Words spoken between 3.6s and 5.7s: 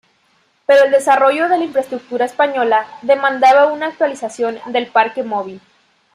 una actualización del parque móvil.